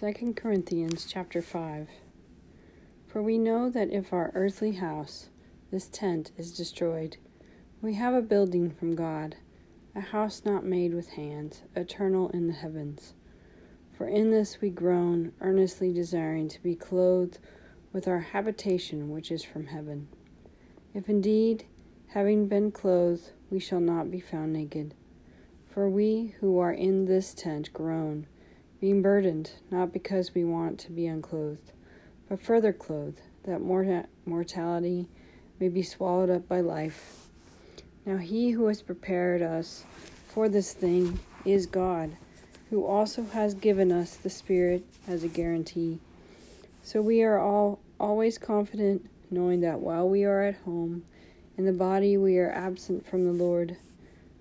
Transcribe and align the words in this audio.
2 0.00 0.34
Corinthians 0.34 1.06
chapter 1.08 1.40
5 1.40 1.88
For 3.06 3.22
we 3.22 3.38
know 3.38 3.70
that 3.70 3.92
if 3.92 4.12
our 4.12 4.32
earthly 4.34 4.72
house, 4.72 5.28
this 5.70 5.86
tent, 5.86 6.32
is 6.36 6.52
destroyed, 6.52 7.16
we 7.80 7.94
have 7.94 8.12
a 8.12 8.20
building 8.20 8.72
from 8.72 8.96
God, 8.96 9.36
a 9.94 10.00
house 10.00 10.42
not 10.44 10.64
made 10.64 10.94
with 10.94 11.10
hands, 11.10 11.62
eternal 11.76 12.28
in 12.30 12.48
the 12.48 12.54
heavens. 12.54 13.14
For 13.96 14.08
in 14.08 14.32
this 14.32 14.60
we 14.60 14.68
groan, 14.68 15.30
earnestly 15.40 15.92
desiring 15.92 16.48
to 16.48 16.60
be 16.60 16.74
clothed 16.74 17.38
with 17.92 18.08
our 18.08 18.18
habitation 18.18 19.10
which 19.10 19.30
is 19.30 19.44
from 19.44 19.66
heaven. 19.66 20.08
If 20.92 21.08
indeed, 21.08 21.66
having 22.08 22.48
been 22.48 22.72
clothed, 22.72 23.30
we 23.48 23.60
shall 23.60 23.78
not 23.78 24.10
be 24.10 24.18
found 24.18 24.54
naked. 24.54 24.94
For 25.70 25.88
we 25.88 26.34
who 26.40 26.58
are 26.58 26.72
in 26.72 27.04
this 27.04 27.32
tent 27.32 27.72
groan 27.72 28.26
being 28.84 29.00
burdened, 29.00 29.50
not 29.70 29.94
because 29.94 30.34
we 30.34 30.44
want 30.44 30.78
to 30.78 30.92
be 30.92 31.06
unclothed, 31.06 31.72
but 32.28 32.38
further 32.38 32.70
clothed, 32.70 33.18
that 33.44 33.62
mortality 34.26 35.08
may 35.58 35.70
be 35.70 35.82
swallowed 35.82 36.28
up 36.28 36.46
by 36.46 36.60
life. 36.60 37.28
Now 38.04 38.18
he 38.18 38.50
who 38.50 38.66
has 38.66 38.82
prepared 38.82 39.40
us 39.40 39.86
for 40.28 40.50
this 40.50 40.74
thing 40.74 41.18
is 41.46 41.64
God, 41.64 42.14
who 42.68 42.84
also 42.84 43.24
has 43.24 43.54
given 43.54 43.90
us 43.90 44.16
the 44.16 44.28
Spirit 44.28 44.84
as 45.08 45.24
a 45.24 45.28
guarantee. 45.28 45.98
So 46.82 47.00
we 47.00 47.22
are 47.22 47.38
all 47.38 47.78
always 47.98 48.36
confident, 48.36 49.08
knowing 49.30 49.62
that 49.62 49.80
while 49.80 50.06
we 50.06 50.24
are 50.24 50.42
at 50.42 50.56
home, 50.56 51.04
in 51.56 51.64
the 51.64 51.72
body 51.72 52.18
we 52.18 52.36
are 52.36 52.52
absent 52.52 53.06
from 53.06 53.24
the 53.24 53.32
Lord, 53.32 53.78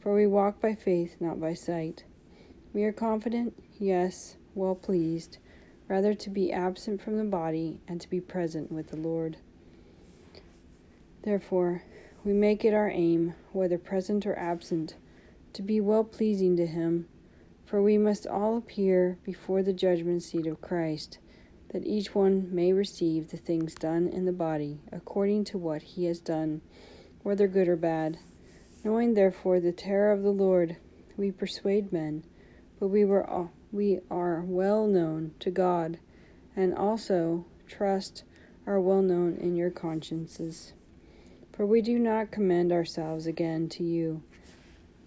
for 0.00 0.14
we 0.14 0.26
walk 0.26 0.62
by 0.62 0.74
faith, 0.74 1.18
not 1.20 1.38
by 1.38 1.52
sight. 1.52 2.04
We 2.72 2.84
are 2.84 2.92
confident, 2.92 3.60
yes, 3.80 4.36
well 4.54 4.76
pleased, 4.76 5.38
rather 5.88 6.14
to 6.14 6.30
be 6.30 6.52
absent 6.52 7.00
from 7.00 7.18
the 7.18 7.24
body 7.24 7.80
and 7.88 8.00
to 8.00 8.08
be 8.08 8.20
present 8.20 8.70
with 8.70 8.90
the 8.90 8.96
Lord. 8.96 9.38
Therefore, 11.22 11.82
we 12.22 12.32
make 12.32 12.64
it 12.64 12.72
our 12.72 12.88
aim, 12.88 13.34
whether 13.50 13.76
present 13.76 14.24
or 14.24 14.38
absent, 14.38 14.94
to 15.52 15.62
be 15.62 15.80
well 15.80 16.04
pleasing 16.04 16.56
to 16.58 16.66
Him, 16.66 17.08
for 17.66 17.82
we 17.82 17.98
must 17.98 18.24
all 18.24 18.56
appear 18.56 19.18
before 19.24 19.64
the 19.64 19.72
judgment 19.72 20.22
seat 20.22 20.46
of 20.46 20.60
Christ, 20.60 21.18
that 21.70 21.84
each 21.84 22.14
one 22.14 22.54
may 22.54 22.72
receive 22.72 23.30
the 23.30 23.36
things 23.36 23.74
done 23.74 24.06
in 24.06 24.26
the 24.26 24.32
body 24.32 24.78
according 24.92 25.42
to 25.46 25.58
what 25.58 25.82
he 25.82 26.04
has 26.04 26.20
done, 26.20 26.60
whether 27.24 27.48
good 27.48 27.66
or 27.66 27.76
bad. 27.76 28.18
Knowing 28.84 29.14
therefore 29.14 29.58
the 29.58 29.72
terror 29.72 30.12
of 30.12 30.22
the 30.22 30.30
Lord, 30.30 30.76
we 31.16 31.32
persuade 31.32 31.92
men 31.92 32.22
but 32.80 32.88
we 32.88 33.04
were 33.04 33.28
all, 33.28 33.52
we 33.70 34.00
are 34.10 34.42
well 34.44 34.86
known 34.86 35.32
to 35.38 35.50
God, 35.50 35.98
and 36.56 36.74
also 36.74 37.44
trust 37.68 38.24
are 38.66 38.80
well 38.80 39.02
known 39.02 39.36
in 39.36 39.54
your 39.54 39.70
consciences. 39.70 40.72
For 41.52 41.66
we 41.66 41.82
do 41.82 41.98
not 41.98 42.30
commend 42.30 42.72
ourselves 42.72 43.26
again 43.26 43.68
to 43.70 43.84
you, 43.84 44.22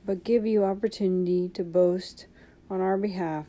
but 0.05 0.23
give 0.23 0.45
you 0.45 0.63
opportunity 0.63 1.49
to 1.49 1.63
boast 1.63 2.27
on 2.69 2.79
our 2.79 2.97
behalf, 2.97 3.47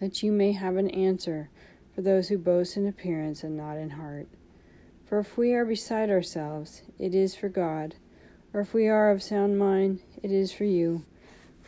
that 0.00 0.22
you 0.22 0.32
may 0.32 0.52
have 0.52 0.76
an 0.76 0.90
answer 0.90 1.50
for 1.94 2.02
those 2.02 2.28
who 2.28 2.38
boast 2.38 2.76
in 2.76 2.86
appearance 2.86 3.42
and 3.42 3.56
not 3.56 3.76
in 3.76 3.90
heart. 3.90 4.28
For 5.04 5.18
if 5.18 5.36
we 5.36 5.52
are 5.52 5.64
beside 5.64 6.10
ourselves, 6.10 6.82
it 6.98 7.14
is 7.14 7.34
for 7.34 7.48
God, 7.48 7.96
or 8.52 8.60
if 8.60 8.72
we 8.72 8.88
are 8.88 9.10
of 9.10 9.22
sound 9.22 9.58
mind, 9.58 10.00
it 10.22 10.30
is 10.30 10.52
for 10.52 10.64
you. 10.64 11.04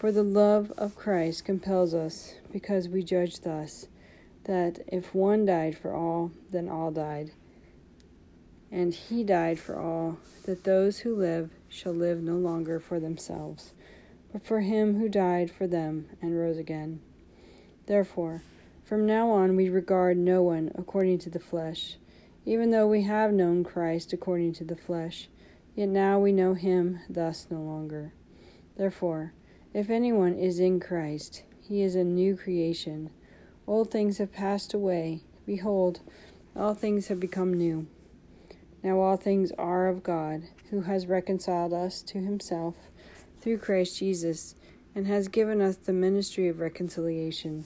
For 0.01 0.11
the 0.11 0.23
love 0.23 0.73
of 0.79 0.97
Christ 0.97 1.45
compels 1.45 1.93
us, 1.93 2.37
because 2.51 2.89
we 2.89 3.03
judge 3.03 3.41
thus, 3.41 3.87
that 4.45 4.79
if 4.87 5.15
one 5.15 5.45
died 5.45 5.77
for 5.77 5.95
all, 5.95 6.33
then 6.51 6.71
all 6.71 6.91
died. 6.91 7.33
And 8.73 8.95
he 8.95 9.25
died 9.25 9.59
for 9.59 9.79
all, 9.79 10.17
that 10.47 10.65
those 10.65 11.01
who 11.01 11.15
live 11.15 11.51
shall 11.69 11.93
live 11.93 12.23
no 12.23 12.37
longer 12.37 12.81
for 12.81 12.99
themselves, 12.99 13.75
but 14.33 14.43
for 14.43 14.61
him 14.61 14.99
who 14.99 15.11
died 15.11 15.51
for 15.51 15.67
them 15.67 16.09
and 16.23 16.35
rose 16.35 16.57
again. 16.57 17.03
Therefore, 17.85 18.43
from 18.83 19.05
now 19.05 19.29
on 19.29 19.55
we 19.55 19.69
regard 19.69 20.17
no 20.17 20.41
one 20.43 20.73
according 20.77 21.19
to 21.19 21.29
the 21.29 21.39
flesh. 21.39 21.99
Even 22.47 22.71
though 22.71 22.87
we 22.87 23.03
have 23.03 23.35
known 23.35 23.65
Christ 23.65 24.15
according 24.15 24.55
to 24.55 24.65
the 24.65 24.77
flesh, 24.77 25.29
yet 25.75 25.91
now 25.91 26.19
we 26.19 26.33
know 26.33 26.55
him 26.55 27.01
thus 27.11 27.49
no 27.51 27.61
longer. 27.61 28.15
Therefore, 28.79 29.35
if 29.73 29.89
anyone 29.89 30.35
is 30.35 30.59
in 30.59 30.81
Christ, 30.81 31.45
he 31.61 31.83
is 31.83 31.95
a 31.95 32.03
new 32.03 32.37
creation. 32.37 33.11
Old 33.67 33.91
things 33.91 34.19
have 34.19 34.33
passed 34.33 34.75
away. 34.75 35.23
Behold, 35.47 36.01
all 36.57 36.75
things 36.75 37.07
have 37.07 37.21
become 37.21 37.55
new. 37.55 37.87
Now 38.83 38.99
all 38.99 39.17
things 39.17 39.53
are 39.53 39.89
of 39.89 40.03
God, 40.03 40.43
who 40.71 40.83
has 40.83 41.07
reconciled 41.07 41.73
us 41.73 42.03
to 42.03 42.19
himself 42.19 42.75
through 43.41 43.59
Christ 43.59 43.99
Jesus, 43.99 44.57
and 44.95 45.07
has 45.07 45.29
given 45.29 45.61
us 45.61 45.77
the 45.77 45.93
ministry 45.93 46.49
of 46.49 46.59
reconciliation. 46.59 47.65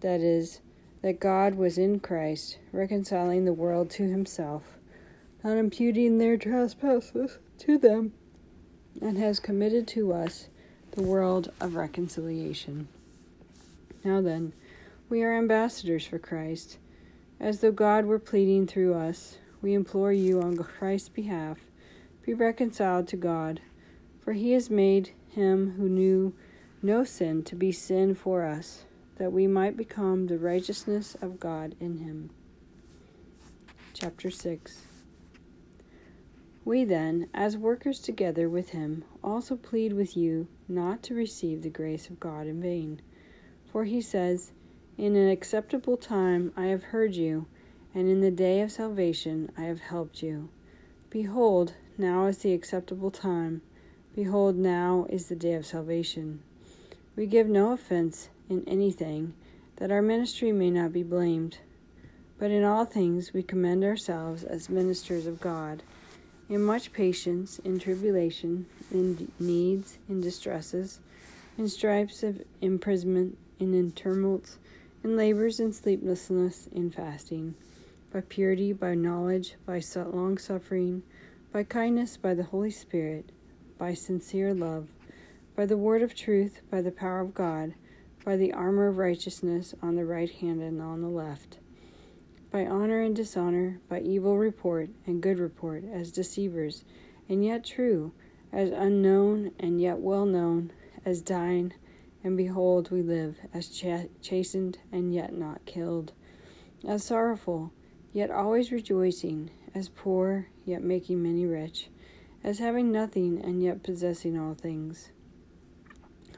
That 0.00 0.20
is, 0.20 0.60
that 1.02 1.18
God 1.18 1.56
was 1.56 1.76
in 1.76 1.98
Christ, 1.98 2.58
reconciling 2.70 3.44
the 3.44 3.52
world 3.52 3.90
to 3.90 4.04
himself, 4.04 4.76
not 5.42 5.56
imputing 5.56 6.18
their 6.18 6.36
trespasses 6.36 7.38
to 7.58 7.78
them, 7.78 8.12
and 9.02 9.18
has 9.18 9.40
committed 9.40 9.88
to 9.88 10.12
us 10.12 10.48
the 10.96 11.02
world 11.02 11.52
of 11.60 11.74
reconciliation. 11.76 12.88
Now 14.02 14.22
then, 14.22 14.54
we 15.10 15.22
are 15.22 15.36
ambassadors 15.36 16.06
for 16.06 16.18
Christ. 16.18 16.78
As 17.38 17.60
though 17.60 17.70
God 17.70 18.06
were 18.06 18.18
pleading 18.18 18.66
through 18.66 18.94
us, 18.94 19.36
we 19.60 19.74
implore 19.74 20.12
you 20.12 20.40
on 20.40 20.56
Christ's 20.56 21.10
behalf, 21.10 21.58
be 22.22 22.32
reconciled 22.32 23.08
to 23.08 23.16
God, 23.16 23.60
for 24.24 24.32
he 24.32 24.52
has 24.52 24.70
made 24.70 25.10
him 25.28 25.74
who 25.76 25.86
knew 25.86 26.34
no 26.82 27.04
sin 27.04 27.42
to 27.44 27.54
be 27.54 27.72
sin 27.72 28.14
for 28.14 28.46
us, 28.46 28.86
that 29.16 29.32
we 29.32 29.46
might 29.46 29.76
become 29.76 30.28
the 30.28 30.38
righteousness 30.38 31.14
of 31.20 31.38
God 31.38 31.74
in 31.78 31.98
him. 31.98 32.30
Chapter 33.92 34.30
6 34.30 34.86
we 36.64 36.82
then, 36.82 37.28
as 37.32 37.56
workers 37.56 38.00
together 38.00 38.48
with 38.48 38.70
him, 38.70 39.04
also 39.22 39.54
plead 39.54 39.92
with 39.92 40.16
you 40.16 40.48
not 40.68 41.02
to 41.04 41.14
receive 41.14 41.62
the 41.62 41.70
grace 41.70 42.08
of 42.08 42.20
God 42.20 42.46
in 42.46 42.60
vain. 42.60 43.00
For 43.70 43.84
he 43.84 44.00
says, 44.00 44.52
In 44.96 45.16
an 45.16 45.28
acceptable 45.28 45.96
time 45.96 46.52
I 46.56 46.66
have 46.66 46.84
heard 46.84 47.14
you, 47.14 47.46
and 47.94 48.08
in 48.08 48.20
the 48.20 48.30
day 48.30 48.60
of 48.60 48.72
salvation 48.72 49.50
I 49.56 49.62
have 49.62 49.80
helped 49.80 50.22
you. 50.22 50.48
Behold, 51.10 51.74
now 51.98 52.26
is 52.26 52.38
the 52.38 52.52
acceptable 52.52 53.10
time. 53.10 53.62
Behold, 54.14 54.56
now 54.56 55.06
is 55.08 55.26
the 55.26 55.36
day 55.36 55.54
of 55.54 55.66
salvation. 55.66 56.42
We 57.16 57.26
give 57.26 57.48
no 57.48 57.72
offense 57.72 58.28
in 58.48 58.62
anything, 58.66 59.34
that 59.76 59.90
our 59.90 60.02
ministry 60.02 60.52
may 60.52 60.70
not 60.70 60.92
be 60.92 61.02
blamed. 61.02 61.58
But 62.38 62.50
in 62.50 62.64
all 62.64 62.84
things 62.84 63.32
we 63.32 63.42
commend 63.42 63.84
ourselves 63.84 64.44
as 64.44 64.68
ministers 64.68 65.26
of 65.26 65.40
God 65.40 65.82
in 66.48 66.62
much 66.62 66.92
patience, 66.92 67.58
in 67.60 67.78
tribulation, 67.78 68.66
in 68.90 69.32
needs, 69.40 69.98
in 70.08 70.20
distresses, 70.20 71.00
in 71.58 71.68
stripes 71.68 72.22
of 72.22 72.42
imprisonment, 72.60 73.36
in 73.58 73.90
tumults, 73.92 74.58
in 75.02 75.16
labors 75.16 75.58
in 75.58 75.72
sleeplessness, 75.72 76.68
in 76.72 76.90
fasting, 76.90 77.54
by 78.12 78.20
purity, 78.20 78.72
by 78.72 78.94
knowledge, 78.94 79.54
by 79.66 79.80
long 79.96 80.38
suffering, 80.38 81.02
by 81.52 81.62
kindness, 81.64 82.16
by 82.16 82.34
the 82.34 82.44
Holy 82.44 82.70
Spirit, 82.70 83.30
by 83.78 83.94
sincere 83.94 84.54
love, 84.54 84.88
by 85.56 85.66
the 85.66 85.76
word 85.76 86.02
of 86.02 86.14
truth, 86.14 86.60
by 86.70 86.80
the 86.80 86.92
power 86.92 87.20
of 87.20 87.34
God, 87.34 87.74
by 88.24 88.36
the 88.36 88.52
armor 88.52 88.88
of 88.88 88.98
righteousness 88.98 89.74
on 89.82 89.96
the 89.96 90.04
right 90.04 90.30
hand 90.30 90.60
and 90.62 90.80
on 90.80 91.00
the 91.00 91.08
left 91.08 91.58
by 92.56 92.64
honor 92.64 93.02
and 93.02 93.14
dishonor, 93.14 93.78
by 93.86 94.00
evil 94.00 94.38
report 94.38 94.88
and 95.06 95.22
good 95.22 95.38
report, 95.38 95.84
as 95.92 96.10
deceivers, 96.10 96.84
and 97.28 97.44
yet 97.44 97.62
true, 97.62 98.12
as 98.50 98.70
unknown 98.70 99.50
and 99.60 99.78
yet 99.78 99.98
well 99.98 100.24
known, 100.24 100.72
as 101.04 101.20
dying, 101.20 101.70
and 102.24 102.34
behold, 102.34 102.90
we 102.90 103.02
live, 103.02 103.36
as 103.52 103.68
ch- 103.68 104.08
chastened 104.22 104.78
and 104.90 105.12
yet 105.12 105.34
not 105.34 105.66
killed, 105.66 106.14
as 106.88 107.04
sorrowful, 107.04 107.74
yet 108.14 108.30
always 108.30 108.72
rejoicing, 108.72 109.50
as 109.74 109.90
poor, 109.90 110.46
yet 110.64 110.82
making 110.82 111.22
many 111.22 111.44
rich, 111.44 111.90
as 112.42 112.58
having 112.58 112.90
nothing 112.90 113.38
and 113.44 113.62
yet 113.62 113.82
possessing 113.82 114.38
all 114.40 114.54
things. 114.54 115.10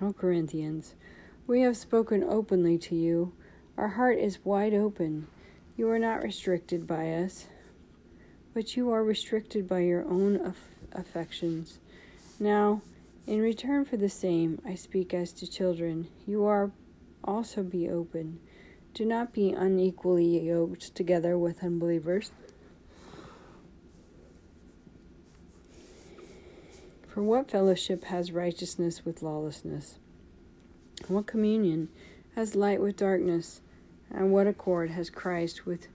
O 0.02 0.12
Corinthians, 0.12 0.96
we 1.46 1.60
have 1.60 1.76
spoken 1.76 2.24
openly 2.24 2.76
to 2.76 2.96
you. 2.96 3.34
Our 3.76 3.90
heart 3.90 4.18
is 4.18 4.44
wide 4.44 4.74
open. 4.74 5.28
You 5.78 5.88
are 5.90 5.98
not 6.00 6.24
restricted 6.24 6.88
by 6.88 7.12
us, 7.12 7.46
but 8.52 8.76
you 8.76 8.90
are 8.90 9.04
restricted 9.04 9.68
by 9.68 9.78
your 9.82 10.04
own 10.06 10.40
aff- 10.44 10.74
affections. 10.90 11.78
Now, 12.40 12.82
in 13.28 13.40
return 13.40 13.84
for 13.84 13.96
the 13.96 14.08
same, 14.08 14.60
I 14.66 14.74
speak 14.74 15.14
as 15.14 15.32
to 15.34 15.48
children. 15.48 16.08
You 16.26 16.46
are 16.46 16.72
also 17.22 17.62
be 17.62 17.88
open. 17.88 18.40
Do 18.92 19.04
not 19.04 19.32
be 19.32 19.52
unequally 19.52 20.40
yoked 20.40 20.96
together 20.96 21.38
with 21.38 21.62
unbelievers. 21.62 22.32
For 27.06 27.22
what 27.22 27.52
fellowship 27.52 28.02
has 28.06 28.32
righteousness 28.32 29.04
with 29.04 29.22
lawlessness? 29.22 30.00
What 31.06 31.28
communion 31.28 31.88
has 32.34 32.56
light 32.56 32.80
with 32.80 32.96
darkness? 32.96 33.60
And 34.10 34.32
what 34.32 34.46
accord 34.46 34.90
has 34.90 35.10
Christ 35.10 35.66
with 35.66 35.88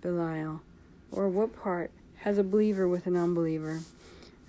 Belial? 0.00 0.60
Or 1.10 1.28
what 1.28 1.56
part 1.56 1.90
has 2.16 2.38
a 2.38 2.44
believer 2.44 2.88
with 2.88 3.06
an 3.06 3.16
unbeliever? 3.16 3.80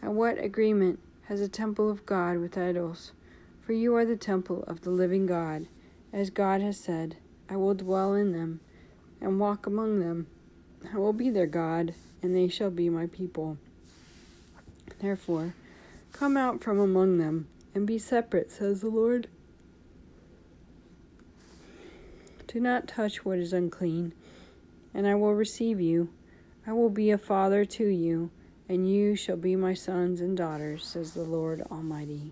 And 0.02 0.16
what 0.16 0.38
agreement 0.38 1.00
has 1.28 1.42
a 1.42 1.50
temple 1.50 1.90
of 1.90 2.06
God 2.06 2.38
with 2.38 2.58
idols? 2.58 3.12
For 3.62 3.74
you 3.74 3.96
are 3.96 4.06
the 4.06 4.16
temple 4.16 4.64
of 4.68 4.82
the 4.82 4.92
living 4.92 5.26
God, 5.26 5.68
as 6.14 6.30
God 6.30 6.62
has 6.62 6.80
said. 6.80 7.18
I 7.50 7.56
will 7.56 7.74
dwell 7.74 8.14
in 8.14 8.32
them 8.32 8.60
and 9.20 9.40
walk 9.40 9.66
among 9.66 10.00
them. 10.00 10.28
I 10.94 10.98
will 10.98 11.14
be 11.14 11.30
their 11.30 11.48
God, 11.48 11.94
and 12.22 12.36
they 12.36 12.48
shall 12.48 12.70
be 12.70 12.90
my 12.90 13.08
people. 13.08 13.58
Therefore, 15.00 15.54
come 16.12 16.38
out 16.38 16.64
from 16.64 16.80
among 16.80 17.18
them 17.18 17.48
and 17.74 17.86
be 17.86 17.98
separate, 17.98 18.52
says 18.52 18.82
the 18.82 18.90
Lord. 18.90 19.28
Do 22.56 22.62
not 22.62 22.88
touch 22.88 23.26
what 23.26 23.38
is 23.38 23.52
unclean, 23.52 24.14
and 24.94 25.06
I 25.06 25.14
will 25.16 25.34
receive 25.34 25.82
you. 25.82 26.08
I 26.66 26.72
will 26.72 26.90
be 26.90 27.12
a 27.12 27.18
father 27.18 27.66
to 27.66 27.86
you, 27.86 28.32
and 28.70 28.90
you 28.90 29.14
shall 29.18 29.36
be 29.36 29.58
my 29.58 29.74
sons 29.74 30.22
and 30.22 30.38
daughters, 30.38 30.86
says 30.86 31.14
the 31.14 31.24
Lord 31.24 31.64
Almighty. 31.70 32.32